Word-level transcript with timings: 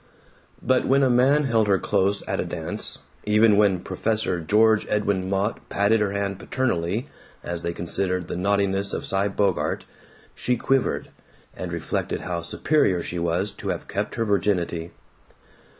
But 0.63 0.85
when 0.87 1.03
a 1.03 1.11
man 1.11 1.43
held 1.43 1.67
her 1.67 1.77
close 1.77 2.23
at 2.27 2.39
a 2.39 2.43
dance, 2.43 3.01
even 3.25 3.55
when 3.55 3.81
"Professor" 3.81 4.39
George 4.41 4.87
Edwin 4.89 5.29
Mott 5.29 5.59
patted 5.69 6.01
her 6.01 6.11
hand 6.11 6.39
paternally 6.39 7.07
as 7.43 7.61
they 7.61 7.71
considered 7.71 8.27
the 8.27 8.35
naughtinesses 8.35 8.95
of 8.95 9.05
Cy 9.05 9.27
Bogart, 9.27 9.85
she 10.33 10.57
quivered, 10.57 11.11
and 11.55 11.71
reflected 11.71 12.21
how 12.21 12.41
superior 12.41 13.03
she 13.03 13.19
was 13.19 13.51
to 13.51 13.67
have 13.67 13.87
kept 13.87 14.15
her 14.15 14.25
virginity. 14.25 14.91